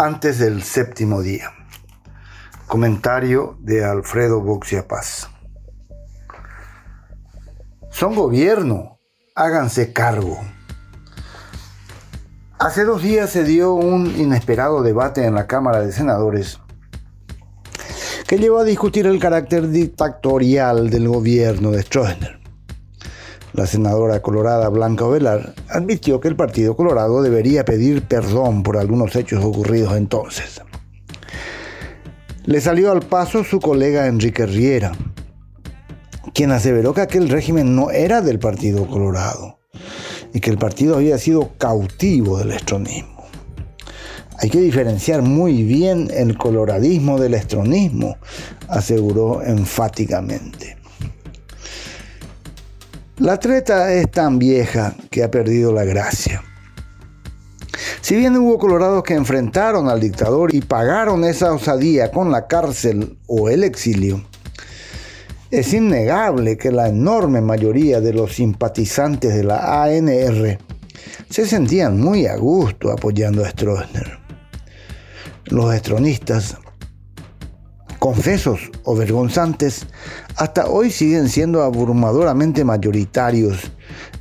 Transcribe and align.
antes 0.00 0.38
del 0.38 0.62
séptimo 0.62 1.20
día. 1.20 1.52
Comentario 2.66 3.58
de 3.60 3.84
Alfredo 3.84 4.40
Boxia 4.40 4.88
Paz. 4.88 5.28
Son 7.90 8.14
gobierno, 8.14 8.98
háganse 9.34 9.92
cargo. 9.92 10.38
Hace 12.58 12.84
dos 12.84 13.02
días 13.02 13.28
se 13.28 13.44
dio 13.44 13.74
un 13.74 14.18
inesperado 14.18 14.82
debate 14.82 15.26
en 15.26 15.34
la 15.34 15.46
Cámara 15.46 15.80
de 15.82 15.92
Senadores 15.92 16.58
que 18.26 18.38
llevó 18.38 18.60
a 18.60 18.64
discutir 18.64 19.06
el 19.06 19.20
carácter 19.20 19.68
dictatorial 19.68 20.88
del 20.88 21.08
gobierno 21.08 21.72
de 21.72 21.82
Stroessner. 21.82 22.39
La 23.52 23.66
senadora 23.66 24.22
colorada 24.22 24.68
Blanca 24.68 25.04
Ovelar 25.04 25.54
admitió 25.68 26.20
que 26.20 26.28
el 26.28 26.36
Partido 26.36 26.76
Colorado 26.76 27.22
debería 27.22 27.64
pedir 27.64 28.02
perdón 28.02 28.62
por 28.62 28.76
algunos 28.76 29.16
hechos 29.16 29.44
ocurridos 29.44 29.96
entonces. 29.96 30.62
Le 32.44 32.60
salió 32.60 32.92
al 32.92 33.00
paso 33.00 33.44
su 33.44 33.60
colega 33.60 34.06
Enrique 34.06 34.46
Riera, 34.46 34.92
quien 36.32 36.52
aseveró 36.52 36.94
que 36.94 37.00
aquel 37.00 37.28
régimen 37.28 37.74
no 37.74 37.90
era 37.90 38.22
del 38.22 38.38
Partido 38.38 38.86
Colorado 38.86 39.58
y 40.32 40.40
que 40.40 40.50
el 40.50 40.58
partido 40.58 40.96
había 40.96 41.18
sido 41.18 41.52
cautivo 41.58 42.38
del 42.38 42.52
estronismo. 42.52 43.26
Hay 44.38 44.48
que 44.48 44.60
diferenciar 44.60 45.20
muy 45.20 45.64
bien 45.64 46.08
el 46.12 46.38
coloradismo 46.38 47.18
del 47.18 47.34
estronismo, 47.34 48.16
aseguró 48.68 49.42
enfáticamente. 49.42 50.79
La 53.20 53.38
treta 53.38 53.92
es 53.92 54.10
tan 54.10 54.38
vieja 54.38 54.94
que 55.10 55.22
ha 55.22 55.30
perdido 55.30 55.74
la 55.74 55.84
gracia. 55.84 56.42
Si 58.00 58.16
bien 58.16 58.34
hubo 58.38 58.58
colorados 58.58 59.02
que 59.02 59.12
enfrentaron 59.12 59.90
al 59.90 60.00
dictador 60.00 60.54
y 60.54 60.62
pagaron 60.62 61.24
esa 61.24 61.52
osadía 61.52 62.10
con 62.12 62.32
la 62.32 62.46
cárcel 62.46 63.18
o 63.26 63.50
el 63.50 63.62
exilio, 63.62 64.24
es 65.50 65.74
innegable 65.74 66.56
que 66.56 66.72
la 66.72 66.88
enorme 66.88 67.42
mayoría 67.42 68.00
de 68.00 68.14
los 68.14 68.36
simpatizantes 68.36 69.34
de 69.34 69.44
la 69.44 69.82
ANR 69.84 70.58
se 71.28 71.46
sentían 71.46 72.00
muy 72.00 72.24
a 72.24 72.36
gusto 72.36 72.90
apoyando 72.90 73.44
a 73.44 73.50
Stroessner. 73.50 74.18
Los 75.44 75.74
estronistas 75.74 76.56
confesos 78.00 78.70
o 78.82 78.96
vergonzantes, 78.96 79.86
hasta 80.36 80.66
hoy 80.66 80.90
siguen 80.90 81.28
siendo 81.28 81.62
abrumadoramente 81.62 82.64
mayoritarios 82.64 83.70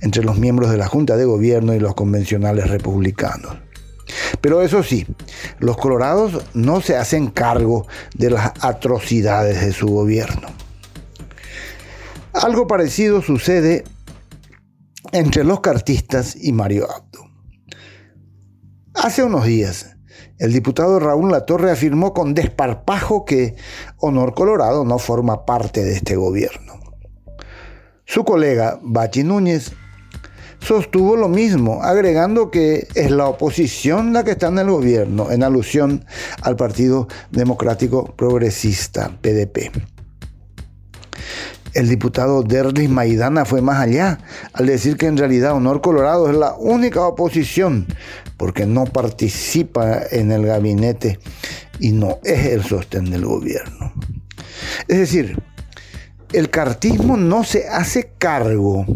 entre 0.00 0.22
los 0.24 0.36
miembros 0.36 0.70
de 0.70 0.76
la 0.76 0.88
Junta 0.88 1.16
de 1.16 1.24
Gobierno 1.24 1.74
y 1.74 1.80
los 1.80 1.94
convencionales 1.94 2.68
republicanos. 2.68 3.56
Pero 4.40 4.62
eso 4.62 4.82
sí, 4.82 5.06
los 5.60 5.76
colorados 5.76 6.44
no 6.54 6.80
se 6.80 6.96
hacen 6.96 7.28
cargo 7.28 7.86
de 8.14 8.30
las 8.30 8.52
atrocidades 8.60 9.60
de 9.64 9.72
su 9.72 9.86
gobierno. 9.86 10.48
Algo 12.32 12.66
parecido 12.66 13.22
sucede 13.22 13.84
entre 15.12 15.44
los 15.44 15.60
cartistas 15.60 16.36
y 16.36 16.52
Mario 16.52 16.88
Abdo. 16.90 17.30
Hace 18.94 19.22
unos 19.22 19.44
días, 19.44 19.97
el 20.38 20.52
diputado 20.52 21.00
Raúl 21.00 21.30
Latorre 21.30 21.70
afirmó 21.70 22.14
con 22.14 22.34
desparpajo 22.34 23.24
que 23.24 23.56
Honor 23.98 24.34
Colorado 24.34 24.84
no 24.84 24.98
forma 24.98 25.44
parte 25.44 25.84
de 25.84 25.94
este 25.94 26.16
gobierno. 26.16 26.74
Su 28.04 28.24
colega 28.24 28.78
Bachi 28.82 29.24
Núñez 29.24 29.72
sostuvo 30.60 31.16
lo 31.16 31.28
mismo, 31.28 31.82
agregando 31.82 32.50
que 32.50 32.88
es 32.94 33.10
la 33.10 33.26
oposición 33.26 34.12
la 34.12 34.24
que 34.24 34.32
está 34.32 34.48
en 34.48 34.58
el 34.58 34.70
gobierno, 34.70 35.30
en 35.30 35.42
alusión 35.42 36.04
al 36.42 36.56
Partido 36.56 37.08
Democrático 37.30 38.14
Progresista, 38.16 39.10
PDP. 39.20 39.97
El 41.74 41.88
diputado 41.88 42.42
Derlis 42.42 42.88
Maidana 42.88 43.44
fue 43.44 43.60
más 43.60 43.78
allá 43.78 44.18
al 44.52 44.66
decir 44.66 44.96
que 44.96 45.06
en 45.06 45.16
realidad 45.16 45.52
Honor 45.52 45.80
Colorado 45.80 46.30
es 46.30 46.36
la 46.36 46.54
única 46.54 47.06
oposición 47.06 47.86
porque 48.36 48.66
no 48.66 48.84
participa 48.84 50.00
en 50.10 50.32
el 50.32 50.46
gabinete 50.46 51.18
y 51.78 51.92
no 51.92 52.18
es 52.24 52.46
el 52.46 52.64
sostén 52.64 53.10
del 53.10 53.26
gobierno. 53.26 53.92
Es 54.86 54.98
decir, 54.98 55.40
el 56.32 56.50
cartismo 56.50 57.16
no 57.16 57.44
se 57.44 57.68
hace 57.68 58.12
cargo 58.18 58.86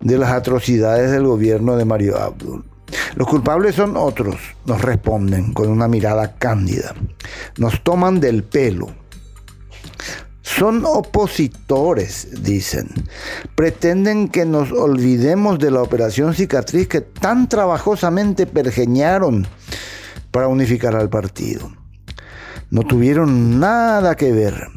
de 0.00 0.18
las 0.18 0.30
atrocidades 0.30 1.10
del 1.10 1.24
gobierno 1.24 1.76
de 1.76 1.84
Mario 1.84 2.18
Abdul. 2.18 2.64
Los 3.16 3.28
culpables 3.28 3.74
son 3.74 3.96
otros, 3.96 4.36
nos 4.64 4.80
responden 4.80 5.52
con 5.52 5.68
una 5.68 5.88
mirada 5.88 6.36
cándida. 6.36 6.94
Nos 7.56 7.82
toman 7.82 8.20
del 8.20 8.44
pelo 8.44 8.88
son 10.58 10.84
opositores, 10.84 12.42
dicen. 12.42 12.88
Pretenden 13.54 14.28
que 14.28 14.44
nos 14.44 14.72
olvidemos 14.72 15.60
de 15.60 15.70
la 15.70 15.82
operación 15.82 16.34
cicatriz 16.34 16.88
que 16.88 17.00
tan 17.00 17.48
trabajosamente 17.48 18.46
pergeñaron 18.46 19.46
para 20.32 20.48
unificar 20.48 20.96
al 20.96 21.08
partido. 21.08 21.70
No 22.70 22.82
tuvieron 22.82 23.60
nada 23.60 24.16
que 24.16 24.32
ver, 24.32 24.68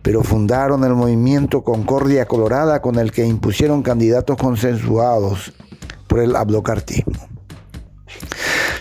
pero 0.00 0.24
fundaron 0.24 0.84
el 0.84 0.94
movimiento 0.94 1.62
Concordia 1.62 2.26
Colorada 2.26 2.80
con 2.80 2.98
el 2.98 3.12
que 3.12 3.26
impusieron 3.26 3.82
candidatos 3.82 4.38
consensuados 4.38 5.52
por 6.08 6.20
el 6.20 6.34
abdocartismo. 6.34 7.28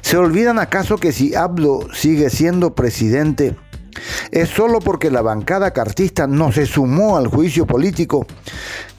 ¿Se 0.01 0.17
olvidan 0.17 0.57
acaso 0.57 0.97
que 0.97 1.11
si 1.11 1.35
Abdo 1.35 1.81
sigue 1.93 2.29
siendo 2.29 2.73
presidente, 2.73 3.55
es 4.31 4.49
solo 4.49 4.79
porque 4.79 5.09
la 5.09 5.21
bancada 5.21 5.71
cartista 5.71 6.27
no 6.27 6.51
se 6.51 6.65
sumó 6.65 7.17
al 7.17 7.27
juicio 7.27 7.65
político 7.65 8.25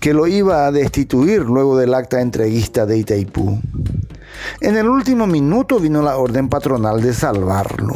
que 0.01 0.15
lo 0.15 0.27
iba 0.27 0.67
a 0.67 0.73
destituir 0.73 1.43
luego 1.43 1.77
del 1.77 1.95
acta 1.95 2.21
entreguista 2.21 2.87
de 2.87 2.99
Itaipú. 2.99 3.61
En 4.61 4.77
el 4.77 4.89
último 4.89 5.27
minuto 5.27 5.79
vino 5.79 6.03
la 6.03 6.17
orden 6.17 6.49
patronal 6.49 7.01
de 7.01 7.13
salvarlo. 7.13 7.95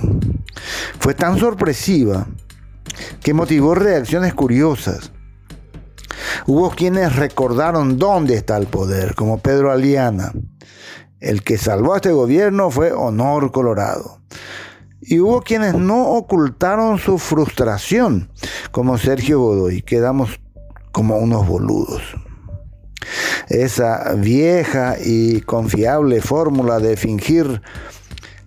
Fue 0.99 1.15
tan 1.15 1.39
sorpresiva 1.39 2.27
que 3.23 3.35
motivó 3.35 3.75
reacciones 3.75 4.35
curiosas. 4.35 5.13
Hubo 6.47 6.71
quienes 6.71 7.17
recordaron 7.17 7.99
dónde 7.99 8.35
está 8.35 8.57
el 8.57 8.67
poder, 8.67 9.15
como 9.15 9.39
Pedro 9.39 9.73
Aliana. 9.73 10.33
El 11.21 11.43
que 11.43 11.59
salvó 11.59 11.95
a 11.95 11.97
este 11.97 12.13
gobierno 12.13 12.71
fue 12.71 12.93
Honor 12.93 13.51
Colorado. 13.51 14.21
Y 15.07 15.21
hubo 15.21 15.43
quienes 15.43 15.75
no 15.75 16.09
ocultaron 16.09 16.99
su 16.99 17.19
frustración, 17.19 18.31
como 18.71 18.99
Sergio 18.99 19.41
Godoy. 19.41 19.83
Quedamos 19.83 20.41
como 20.93 21.19
unos 21.19 21.47
boludos. 21.47 22.03
Esa 23.49 24.15
vieja 24.15 24.97
y 25.05 25.43
confiable 25.43 26.23
fórmula 26.23 26.79
de 26.79 26.97
fingir 26.97 27.61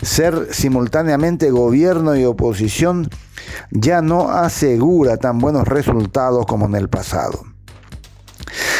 ser 0.01 0.53
simultáneamente 0.53 1.51
gobierno 1.51 2.15
y 2.15 2.25
oposición 2.25 3.09
ya 3.71 4.01
no 4.01 4.29
asegura 4.29 5.17
tan 5.17 5.39
buenos 5.39 5.67
resultados 5.67 6.45
como 6.45 6.65
en 6.65 6.75
el 6.75 6.89
pasado. 6.89 7.43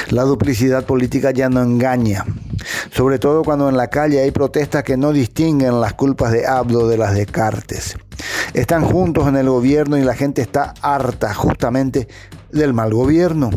La 0.09 0.23
duplicidad 0.23 0.85
política 0.85 1.31
ya 1.31 1.49
no 1.49 1.61
engaña, 1.61 2.25
sobre 2.97 3.19
todo 3.19 3.44
cuando 3.44 3.69
en 3.69 3.78
la 3.78 3.91
calle 3.91 4.22
hay 4.22 4.31
protestas 4.31 4.84
que 4.84 4.97
no 4.97 5.12
distinguen 5.12 5.80
las 5.80 5.94
culpas 5.94 6.31
de 6.31 6.47
Abdo 6.47 6.88
de 6.88 6.97
las 6.97 7.13
de 7.13 7.28
Cartes. 7.28 7.96
Están 8.56 8.84
juntos 8.84 9.28
en 9.28 9.35
el 9.35 9.47
gobierno 9.47 10.00
y 10.00 10.02
la 10.02 10.16
gente 10.16 10.41
está 10.41 10.74
harta 10.81 11.31
justamente 11.35 12.08
del 12.52 12.74
mal 12.74 12.91
gobierno. 12.91 13.52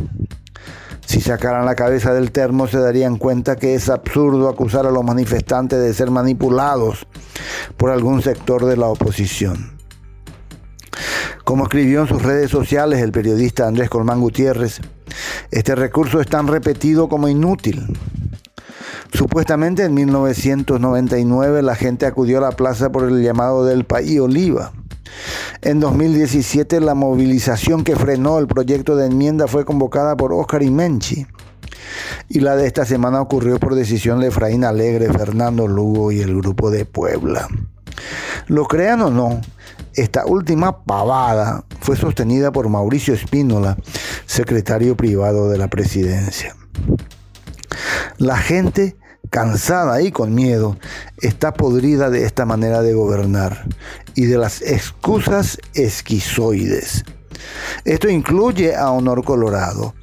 Si 1.06 1.23
sacaran 1.23 1.65
la 1.65 1.75
cabeza 1.75 2.12
del 2.12 2.33
termo 2.33 2.69
se 2.69 2.81
darían 2.81 3.17
cuenta 3.17 3.56
que 3.56 3.75
es 3.75 3.89
absurdo 3.89 4.47
acusar 4.47 4.84
a 4.84 4.91
los 4.91 5.04
manifestantes 5.04 5.81
de 5.81 5.95
ser 5.95 6.10
manipulados 6.10 7.07
por 7.78 7.89
algún 7.89 8.21
sector 8.21 8.66
de 8.66 8.77
la 8.77 8.89
oposición. 8.89 9.78
Como 11.45 11.65
escribió 11.65 12.03
en 12.03 12.09
sus 12.09 12.22
redes 12.22 12.51
sociales 12.51 13.01
el 13.01 13.10
periodista 13.10 13.66
Andrés 13.66 13.89
Colmán 13.89 14.21
Gutiérrez, 14.21 14.83
este 15.51 15.75
recurso 15.77 16.21
es 16.21 16.27
tan 16.27 16.47
repetido 16.47 17.09
como 17.09 17.27
inútil. 17.27 17.86
Supuestamente 19.12 19.84
en 19.84 19.95
1999 19.95 21.62
la 21.62 21.74
gente 21.74 22.07
acudió 22.07 22.39
a 22.39 22.42
la 22.42 22.53
plaza 22.53 22.91
por 22.91 23.04
el 23.04 23.22
llamado 23.22 23.65
del 23.65 23.84
país 23.84 24.21
Oliva. 24.21 24.72
En 25.62 25.80
2017 25.80 26.80
la 26.80 26.95
movilización 26.95 27.84
que 27.84 27.97
frenó 27.97 28.39
el 28.39 28.47
proyecto 28.47 28.97
de 28.97 29.07
enmienda 29.07 29.47
fue 29.47 29.65
convocada 29.65 30.16
por 30.16 30.33
Oscar 30.33 30.62
Imenchi. 30.62 31.27
Y 32.28 32.41
la 32.41 32.57
de 32.57 32.66
esta 32.66 32.84
semana 32.84 33.21
ocurrió 33.21 33.59
por 33.59 33.74
decisión 33.74 34.21
de 34.21 34.28
Efraín 34.28 34.65
Alegre, 34.65 35.12
Fernando 35.12 35.66
Lugo 35.66 36.12
y 36.12 36.21
el 36.21 36.36
grupo 36.36 36.71
de 36.71 36.84
Puebla. 36.84 37.48
Lo 38.47 38.66
crean 38.66 39.03
o 39.03 39.10
no, 39.10 39.41
esta 39.95 40.24
última 40.24 40.84
pavada 40.84 41.65
fue 41.80 41.97
sostenida 41.97 42.53
por 42.53 42.68
Mauricio 42.68 43.12
Espínola, 43.12 43.77
secretario 44.24 44.97
privado 44.97 45.51
de 45.51 45.59
la 45.59 45.68
presidencia. 45.68 46.54
La 48.16 48.36
gente 48.36 48.97
cansada 49.30 50.03
y 50.03 50.10
con 50.10 50.34
miedo, 50.34 50.77
está 51.22 51.54
podrida 51.54 52.10
de 52.10 52.24
esta 52.24 52.44
manera 52.44 52.82
de 52.82 52.94
gobernar 52.94 53.65
y 54.15 54.27
de 54.27 54.36
las 54.36 54.60
excusas 54.62 55.59
esquizoides. 55.74 57.04
Esto 57.84 58.09
incluye 58.09 58.77
a 58.77 58.91
Honor 58.91 59.24
Colorado, 59.24 59.94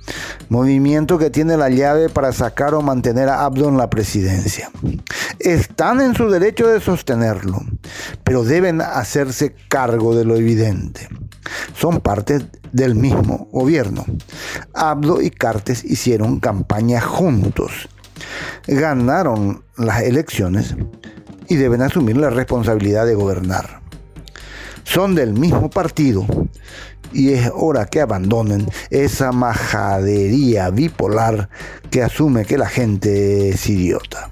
movimiento 0.49 1.17
que 1.17 1.29
tiene 1.29 1.57
la 1.57 1.69
llave 1.69 2.09
para 2.09 2.31
sacar 2.31 2.73
o 2.73 2.81
mantener 2.81 3.29
a 3.29 3.45
Abdo 3.45 3.69
en 3.69 3.77
la 3.77 3.89
presidencia. 3.89 4.71
Están 5.39 6.01
en 6.01 6.15
su 6.15 6.29
derecho 6.29 6.67
de 6.67 6.79
sostenerlo, 6.79 7.61
pero 8.23 8.43
deben 8.43 8.81
hacerse 8.81 9.55
cargo 9.69 10.15
de 10.15 10.25
lo 10.25 10.35
evidente. 10.35 11.07
Son 11.75 12.01
parte 12.01 12.47
del 12.71 12.95
mismo 12.95 13.47
gobierno. 13.51 14.05
Abdo 14.73 15.21
y 15.21 15.29
Cartes 15.29 15.83
hicieron 15.83 16.39
campaña 16.39 17.01
juntos. 17.01 17.89
Ganaron 18.67 19.63
las 19.77 20.01
elecciones 20.03 20.75
y 21.47 21.55
deben 21.55 21.81
asumir 21.81 22.17
la 22.17 22.29
responsabilidad 22.29 23.05
de 23.05 23.15
gobernar. 23.15 23.81
Son 24.83 25.15
del 25.15 25.33
mismo 25.33 25.69
partido 25.69 26.25
y 27.13 27.33
es 27.33 27.49
hora 27.53 27.85
que 27.85 28.01
abandonen 28.01 28.67
esa 28.89 29.31
majadería 29.31 30.69
bipolar 30.69 31.49
que 31.89 32.03
asume 32.03 32.45
que 32.45 32.57
la 32.57 32.67
gente 32.67 33.49
es 33.49 33.69
idiota. 33.69 34.29